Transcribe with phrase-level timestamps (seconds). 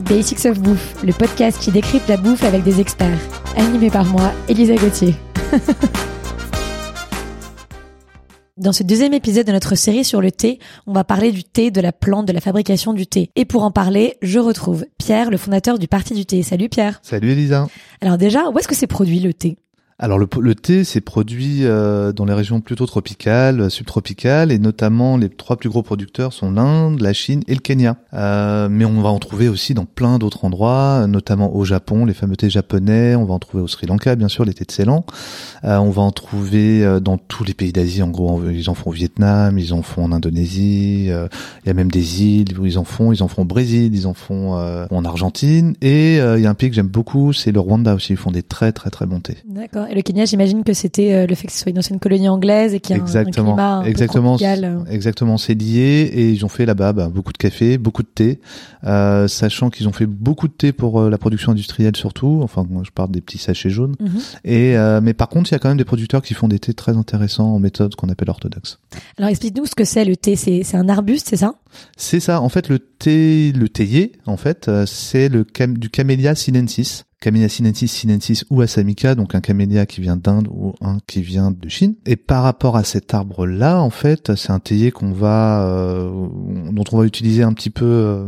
[0.00, 3.18] Basics of Bouffe, le podcast qui décrypte la bouffe avec des experts.
[3.56, 5.14] Animé par moi, Elisa Gauthier.
[8.56, 11.70] Dans ce deuxième épisode de notre série sur le thé, on va parler du thé,
[11.70, 13.30] de la plante, de la fabrication du thé.
[13.34, 16.42] Et pour en parler, je retrouve Pierre, le fondateur du Parti du thé.
[16.42, 17.00] Salut Pierre.
[17.02, 17.68] Salut Elisa.
[18.02, 19.56] Alors déjà, où est-ce que c'est produit le thé?
[20.02, 25.18] Alors le, le thé, c'est produit euh, dans les régions plutôt tropicales, subtropicales, et notamment
[25.18, 27.98] les trois plus gros producteurs sont l'Inde, la Chine et le Kenya.
[28.14, 32.14] Euh, mais on va en trouver aussi dans plein d'autres endroits, notamment au Japon, les
[32.14, 33.14] fameux thés japonais.
[33.14, 35.04] On va en trouver au Sri Lanka, bien sûr, les thés de Ceylan.
[35.64, 38.02] Euh, on va en trouver euh, dans tous les pays d'Asie.
[38.02, 41.08] En gros, ils en font au Vietnam, ils en font en Indonésie.
[41.10, 41.28] Euh,
[41.64, 43.12] il y a même des îles où ils en font.
[43.12, 45.74] Ils en font au Brésil, ils en font en Argentine.
[45.82, 48.14] Et il y a un pays que j'aime beaucoup, c'est le Rwanda aussi.
[48.14, 49.36] Ils font des très très très bons thés.
[49.46, 49.89] D'accord.
[49.90, 52.28] Et le Kenya, j'imagine que c'était euh, le fait que ce soit une ancienne colonie
[52.28, 54.84] anglaise et qu'il y a exactement, un, climat un exactement, peu tropical.
[54.88, 58.40] Exactement, c'est lié et ils ont fait là-bas bah, beaucoup de café, beaucoup de thé,
[58.84, 62.40] euh, sachant qu'ils ont fait beaucoup de thé pour euh, la production industrielle surtout.
[62.42, 63.96] Enfin, moi je parle des petits sachets jaunes.
[63.98, 64.20] Mhm.
[64.44, 66.60] Et euh, mais par contre, il y a quand même des producteurs qui font des
[66.60, 68.78] thés très intéressants en méthode qu'on appelle orthodoxe.
[69.18, 70.36] Alors explique-nous ce que c'est le thé.
[70.36, 71.54] C'est un arbuste, c'est ça?
[71.96, 72.40] C'est ça.
[72.40, 77.04] En fait, le thé, le théier, en fait, euh, c'est le cam du Camellia sinensis.
[77.20, 81.50] Camellia sinensis, sinensis ou assamica, donc un camélia qui vient d'Inde ou un qui vient
[81.50, 81.94] de Chine.
[82.06, 86.10] Et par rapport à cet arbre-là, en fait, c'est un théier qu'on va, euh,
[86.72, 88.26] dont on va utiliser un petit peu euh,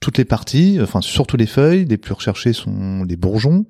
[0.00, 1.84] toutes les parties, enfin surtout les feuilles.
[1.84, 3.64] Les plus recherchées sont les bourgeons,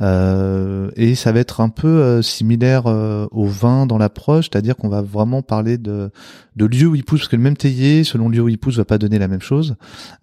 [0.00, 4.76] euh, et ça va être un peu euh, similaire euh, au vin dans l'approche, c'est-à-dire
[4.76, 6.10] qu'on va vraiment parler de
[6.56, 8.58] de lieu où il pousse, parce que le même théier, selon le lieu où il
[8.58, 9.74] pousse, va pas donner la même chose.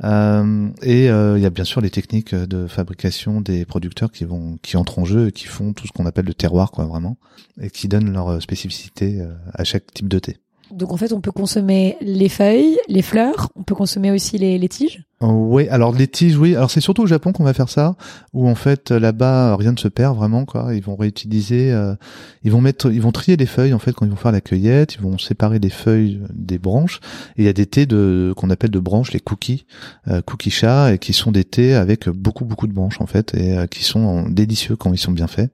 [0.02, 4.99] Et il y a bien sûr les techniques de fabrication des qui vont qui entrent
[4.99, 7.17] en jeu et qui font tout ce qu'on appelle le terroir, quoi, vraiment,
[7.59, 9.21] et qui donnent leur spécificité
[9.53, 10.38] à chaque type de thé.
[10.71, 14.57] Donc en fait, on peut consommer les feuilles, les fleurs, on peut consommer aussi les,
[14.57, 15.03] les tiges.
[15.22, 16.55] Oui, alors les tiges, oui.
[16.55, 17.95] Alors c'est surtout au Japon qu'on va faire ça,
[18.33, 20.73] où en fait là-bas rien ne se perd vraiment quoi.
[20.73, 21.95] Ils vont réutiliser, euh,
[22.44, 24.41] ils vont mettre, ils vont trier les feuilles en fait quand ils vont faire la
[24.41, 24.95] cueillette.
[24.95, 27.00] Ils vont séparer les feuilles des branches.
[27.38, 29.66] Et il y a des thés de qu'on appelle de branches, les cookies,
[30.07, 33.35] euh, cookie chat, et qui sont des thés avec beaucoup beaucoup de branches en fait,
[33.35, 35.51] et euh, qui sont délicieux quand ils sont bien faits.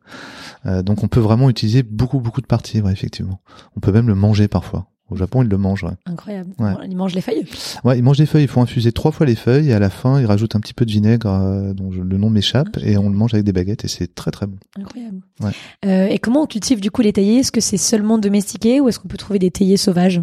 [0.65, 3.41] Euh, donc on peut vraiment utiliser beaucoup beaucoup de parties, ouais, effectivement.
[3.75, 4.87] On peut même le manger parfois.
[5.09, 5.85] Au Japon, ils le mangent.
[5.85, 5.95] Ouais.
[6.05, 6.49] Incroyable.
[6.59, 6.73] Ouais.
[6.89, 7.45] Ils mangent les feuilles.
[7.85, 8.43] Ouais, ils mangent les feuilles.
[8.43, 10.73] Il faut infuser trois fois les feuilles et à la fin, ils rajoutent un petit
[10.73, 13.45] peu de vinaigre euh, dont je, le nom m'échappe Ah, et on le mange avec
[13.45, 14.57] des baguettes et c'est très très bon.
[14.79, 15.21] Incroyable.
[15.41, 15.51] Ouais.
[15.85, 18.89] Euh, et comment on cultive du coup les théiers Est-ce que c'est seulement domestiqué ou
[18.89, 20.21] est-ce qu'on peut trouver des théiers sauvages?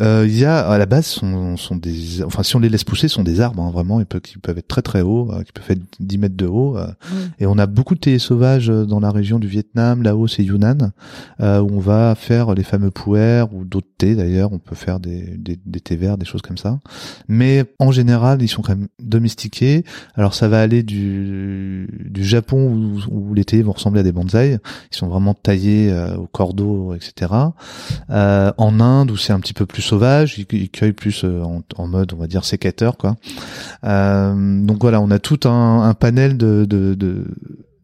[0.00, 2.84] Euh, Il y a à la base sont, sont des, enfin si on les laisse
[2.84, 5.52] pousser, sont des arbres hein, vraiment, ils peuvent, qui peuvent être très très hauts, qui
[5.52, 6.76] peuvent faire 10 mètres de haut.
[7.38, 10.92] Et on a beaucoup de théiers sauvages dans la région du Vietnam, Laos et Yunnan,
[11.40, 14.52] où on va faire les fameux pu'er ou d'autres thés d'ailleurs.
[14.52, 16.78] On peut faire des, des, des thés verts, des choses comme ça.
[17.28, 18.62] Mais en général, ils sont
[18.98, 19.84] domestiqués.
[20.14, 24.12] Alors ça va aller du, du Japon où, où les thés vont ressembler à des
[24.12, 24.58] bonsaïs.
[24.90, 27.32] Ils sont vraiment taillés euh, au cordeau, etc.
[28.10, 31.62] Euh, en Inde où c'est un petit peu plus sauvage, ils, cueillent plus euh, en,
[31.76, 33.16] en mode, on va dire, sécateur, quoi.
[33.84, 36.64] Euh, donc voilà, on a tout un, panel de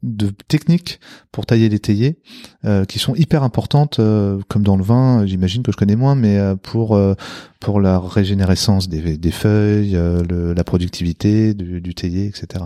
[0.03, 1.01] de techniques
[1.33, 2.19] pour tailler les théiers
[2.65, 6.15] euh, qui sont hyper importantes euh, comme dans le vin j'imagine que je connais moins
[6.15, 7.15] mais euh, pour euh,
[7.61, 12.65] pour la régénérescence des, des feuilles euh, la productivité du, du etc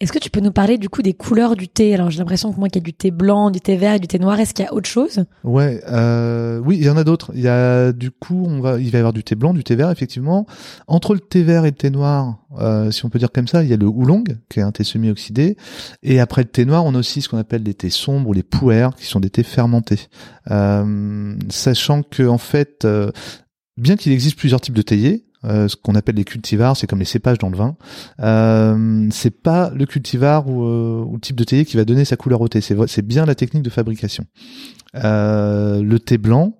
[0.00, 1.94] Est-ce que tu peux nous parler du coup des couleurs du thé?
[1.94, 4.08] Alors j'ai l'impression que moi qu'il y a du thé blanc, du thé vert du
[4.08, 4.38] thé noir.
[4.40, 5.24] Est-ce qu'il y a autre chose?
[5.44, 7.30] Ouais, euh, oui, il y en a d'autres.
[7.34, 9.64] Il y a du coup, on va, il va y avoir du thé blanc, du
[9.64, 10.46] thé vert, effectivement.
[10.86, 13.62] Entre le thé vert et le thé noir, euh, si on peut dire comme ça,
[13.62, 15.56] il y a le oolong, qui est un thé semi-oxydé.
[16.02, 18.32] Et après le thé noir, on a aussi ce qu'on appelle des thés sombres ou
[18.32, 20.08] les pu'er, qui sont des thés fermentés.
[20.50, 23.10] Euh, sachant que en fait, euh,
[23.76, 26.98] bien qu'il existe plusieurs types de théiers, euh, ce qu'on appelle les cultivars, c'est comme
[26.98, 27.76] les cépages dans le vin.
[28.20, 32.04] Euh, c'est pas le cultivar ou, euh, ou, le type de théier qui va donner
[32.04, 32.60] sa couleur au thé.
[32.60, 34.24] C'est, c'est bien la technique de fabrication.
[34.94, 36.54] Euh, le thé blanc,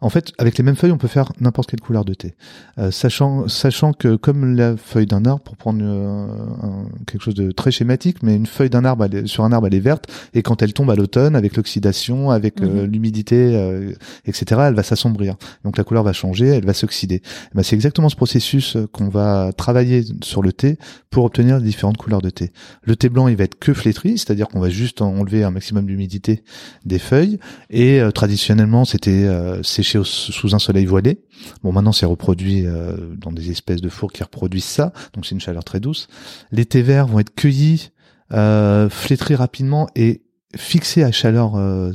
[0.00, 2.34] en fait, avec les mêmes feuilles, on peut faire n'importe quelle couleur de thé,
[2.78, 6.26] euh, sachant sachant que comme la feuille d'un arbre, pour prendre euh,
[6.62, 9.52] un, quelque chose de très schématique, mais une feuille d'un arbre elle est, sur un
[9.52, 12.90] arbre elle est verte et quand elle tombe à l'automne, avec l'oxydation, avec euh, Mhm.
[12.92, 13.92] l'humidité, euh,
[14.26, 15.36] etc., elle va s'assombrir.
[15.64, 17.22] Donc la couleur va changer, elle va s'oxyder.
[17.24, 20.78] Eh Ben, c'est exactement ce processus euh, qu'on va travailler sur le thé
[21.10, 22.52] pour obtenir les différentes couleurs de thé.
[22.84, 25.86] Le thé blanc, il va être que flétri, c'est-à-dire qu'on va juste enlever un maximum
[25.86, 26.42] d'humidité
[26.84, 27.38] des feuilles
[27.70, 29.62] et euh, traditionnellement c'était euh,
[30.02, 31.20] sous un soleil voilé.
[31.62, 35.34] Bon, maintenant c'est reproduit euh, dans des espèces de fours qui reproduisent ça, donc c'est
[35.34, 36.08] une chaleur très douce.
[36.52, 37.90] Les thés verts vont être cueillis,
[38.32, 40.22] euh, flétris rapidement et
[40.56, 41.92] fixés à chaleur euh,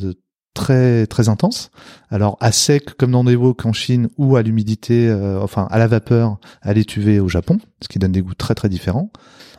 [0.56, 1.70] très très intense.
[2.10, 5.78] Alors à sec comme dans des wok en Chine ou à l'humidité, euh, enfin à
[5.78, 9.12] la vapeur à l'étuvée au Japon, ce qui donne des goûts très très différents.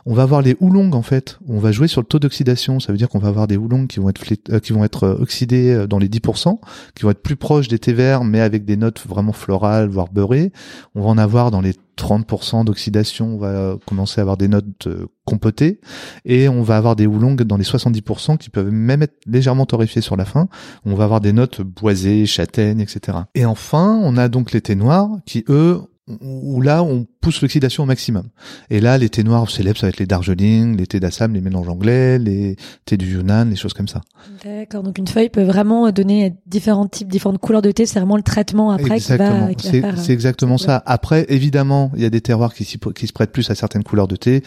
[0.05, 1.37] On va avoir les oolongs en fait.
[1.47, 2.79] On va jouer sur le taux d'oxydation.
[2.79, 5.03] Ça veut dire qu'on va avoir des oolongs qui vont être euh, qui vont être
[5.03, 6.59] euh, oxydés dans les 10%,
[6.95, 10.09] qui vont être plus proches des thés verts, mais avec des notes vraiment florales, voire
[10.11, 10.51] beurrées.
[10.95, 13.35] On va en avoir dans les 30% d'oxydation.
[13.35, 14.87] On va commencer à avoir des notes
[15.25, 15.79] compotées
[16.25, 20.01] et on va avoir des oolongs dans les 70% qui peuvent même être légèrement torréfiés
[20.01, 20.47] sur la fin.
[20.85, 23.19] On va avoir des notes boisées, châtaignes, etc.
[23.35, 25.81] Et enfin, on a donc les thés noirs qui eux
[26.21, 28.23] où là on pousse l'oxydation au maximum.
[28.69, 31.41] Et là, les thés noirs célèbres, ça va être les Darjeeling, les thés d'Assam, les
[31.41, 33.99] mélanges anglais, les thés du Yunnan, les choses comme ça.
[34.45, 34.81] D'accord.
[34.81, 37.85] Donc une feuille peut vraiment donner différents types, différentes couleurs de thé.
[37.85, 40.81] C'est vraiment le traitement après qui va, C'est euh, exactement ça.
[40.85, 44.07] Après, évidemment, il y a des terroirs qui, qui se prêtent plus à certaines couleurs
[44.07, 44.41] de thé,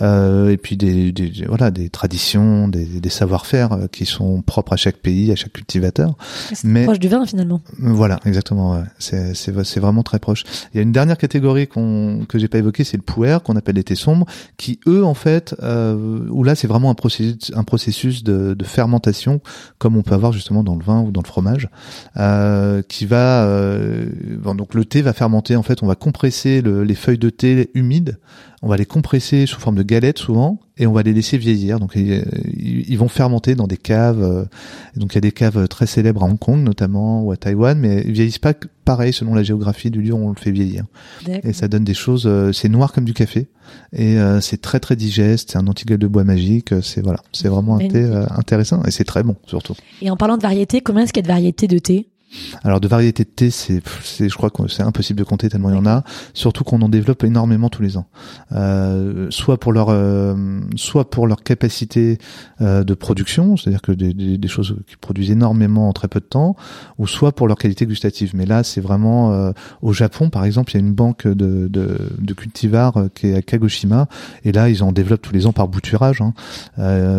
[0.00, 4.72] euh, et puis des, des, voilà des traditions, des, des savoir-faire euh, qui sont propres
[4.72, 6.16] à chaque pays, à chaque cultivateur.
[6.64, 7.60] Mais proche du vin finalement.
[7.78, 8.72] Voilà, exactement.
[8.72, 8.84] Ouais.
[8.98, 10.44] C'est c'est vraiment très proche.
[10.72, 13.56] Il y a une dernière catégorie qu'on que j'ai pas évoqué, c'est le puer qu'on
[13.56, 14.26] appelle les thés sombres,
[14.56, 18.64] qui eux en fait, euh, où là c'est vraiment un processus, un processus de, de,
[18.64, 19.40] fermentation,
[19.78, 21.68] comme on peut avoir justement dans le vin ou dans le fromage,
[22.16, 24.06] euh, qui va, euh,
[24.54, 27.70] donc le thé va fermenter en fait, on va compresser le, les feuilles de thé
[27.74, 28.18] humides
[28.62, 31.80] on va les compresser sous forme de galettes souvent et on va les laisser vieillir.
[31.80, 34.22] Donc ils, vont fermenter dans des caves.
[34.22, 34.44] Euh,
[34.96, 37.76] donc il y a des caves très célèbres à Hong Kong notamment ou à Taïwan,
[37.76, 38.54] mais ils vieillissent pas
[38.84, 40.84] pareil selon la géographie du lieu où on le fait vieillir.
[41.26, 42.24] Et ça donne des choses.
[42.26, 43.48] Euh, c'est noir comme du café
[43.92, 45.50] et euh, c'est très très digeste.
[45.52, 46.72] C'est un antigueule de bois magique.
[46.82, 49.74] C'est voilà, c'est vraiment un thé intéressant et c'est très bon surtout.
[50.00, 52.11] Et en parlant de variété, combien est-ce qu'il y a de variétés de thé?
[52.64, 53.82] Alors de variétés de thé, c'est,
[54.18, 56.04] je crois que c'est impossible de compter tellement il y en a.
[56.34, 58.06] Surtout qu'on en développe énormément tous les ans.
[58.52, 62.18] Euh, soit pour leur, euh, soit pour leur capacité
[62.60, 66.20] euh, de production, c'est-à-dire que des, des, des, choses qui produisent énormément en très peu
[66.20, 66.56] de temps,
[66.98, 68.32] ou soit pour leur qualité gustative.
[68.34, 69.52] Mais là, c'est vraiment euh,
[69.82, 73.28] au Japon, par exemple, il y a une banque de, de, de cultivars euh, qui
[73.28, 74.08] est à Kagoshima,
[74.44, 76.20] et là, ils en développent tous les ans par bouturage.
[76.20, 76.32] Hein.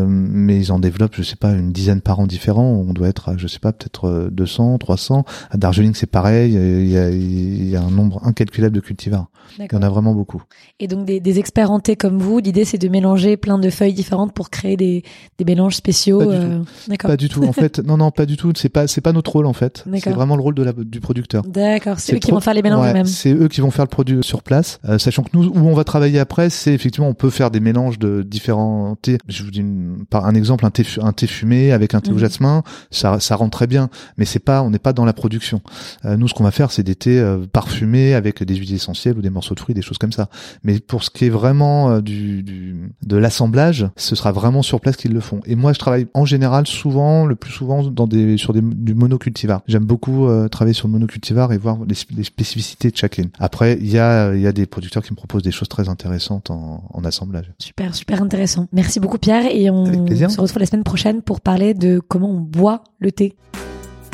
[0.07, 2.83] mais ils en développent, je sais pas, une dizaine par an différents.
[2.87, 6.53] On doit être, je sais pas, peut-être 200, 300 à Darjeeling, c'est pareil.
[6.53, 9.27] Il y, a, il y, a, un nombre incalculable de cultivars.
[9.59, 10.41] Il y en a vraiment beaucoup.
[10.79, 13.69] Et donc des, des experts en thé comme vous, l'idée c'est de mélanger plein de
[13.69, 15.03] feuilles différentes pour créer des,
[15.37, 16.19] des mélanges spéciaux.
[16.19, 16.59] Pas du, euh...
[16.59, 17.07] tout.
[17.07, 17.43] Pas du tout.
[17.43, 18.51] En fait, non, non, pas du tout.
[18.55, 19.83] C'est pas, c'est pas notre rôle en fait.
[19.99, 21.43] C'est vraiment le rôle de la, du producteur.
[21.43, 21.99] D'accord.
[21.99, 23.05] C'est eux qui vont faire les mélanges eux-mêmes.
[23.05, 25.73] C'est eux qui vont faire le produit sur place, euh, sachant que nous, où on
[25.73, 29.17] va travailler après, c'est effectivement on peut faire des mélanges de différents thés.
[29.27, 29.63] Je vous dis
[30.09, 32.19] par un exemple, un thé, un thé fumé avec un thé au mhm.
[32.19, 33.89] jasmin, ça, ça rentre très bien.
[34.17, 35.61] Mais c'est pas, on n'est pas dans la production.
[36.05, 39.17] Euh, nous, ce qu'on va faire, c'est des thés euh, parfumés avec des huiles essentielles
[39.17, 40.29] ou des morceaux de fruits, des choses comme ça.
[40.63, 44.79] Mais pour ce qui est vraiment euh, du, du, de l'assemblage, ce sera vraiment sur
[44.79, 45.41] place qu'ils le font.
[45.45, 48.93] Et moi, je travaille en général souvent, le plus souvent, dans des sur des, du
[48.93, 49.61] monocultivar.
[49.67, 53.29] J'aime beaucoup travailler sur le monocultivar et voir les, spécificités de chacune.
[53.39, 55.89] Après, il y a il y a des producteurs qui me proposent des choses très
[55.89, 57.51] intéressantes en, en assemblage.
[57.59, 58.67] Super, super intéressant.
[58.71, 62.39] Merci beaucoup Pierre et on se retrouve la semaine prochaine pour parler de comment on
[62.39, 63.35] boit le thé.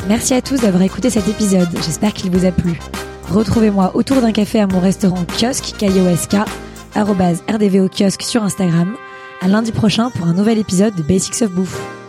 [0.08, 2.78] Merci à tous d'avoir écouté cet épisode, j'espère qu'il vous a plu.
[3.30, 6.36] Retrouvez-moi autour d'un café à mon restaurant kiosque KIOSK,
[6.96, 8.96] rdvo kiosque sur Instagram,
[9.40, 11.99] à lundi prochain pour un nouvel épisode de Basics of Bouffe.